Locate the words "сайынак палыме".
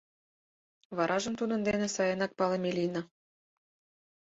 1.95-2.71